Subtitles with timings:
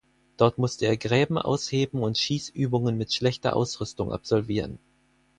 [0.35, 4.79] Dort musste er Gräben ausheben und Schießübungen mit schlechter Ausrüstung absolvieren.